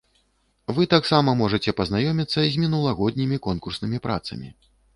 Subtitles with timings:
[0.77, 4.53] Вы таксама можаце пазнаёміцца з мінулагоднімі конкурснымі працамі.